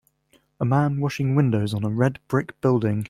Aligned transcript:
A 0.59 0.65
man 0.65 0.99
washing 0.99 1.35
windows 1.35 1.75
on 1.75 1.83
a 1.83 1.89
red 1.91 2.17
brick 2.27 2.59
building. 2.59 2.99